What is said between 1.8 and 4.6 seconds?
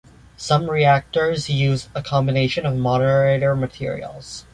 a combination of moderator materials.